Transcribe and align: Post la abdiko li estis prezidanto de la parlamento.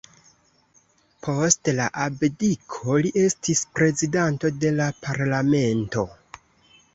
Post 1.25 1.69
la 1.79 1.85
abdiko 2.05 2.95
li 3.07 3.11
estis 3.25 3.61
prezidanto 3.77 4.53
de 4.65 4.73
la 4.81 4.89
parlamento. 5.05 6.09